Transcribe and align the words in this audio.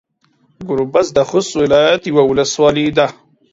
ګوربز 0.67 1.07
د 1.13 1.19
خوست 1.29 1.51
ولايت 1.61 2.01
يوه 2.09 2.23
ولسوالي 2.27 2.87
ده. 2.97 3.07